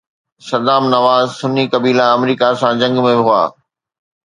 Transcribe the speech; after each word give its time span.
صدام 0.47 0.83
نواز 0.93 1.27
سني 1.39 1.65
قبيلا 1.75 2.05
آمريڪا 2.15 2.49
سان 2.65 2.73
جنگ 2.83 3.05
۾ 3.09 3.15
هئا 3.21 3.41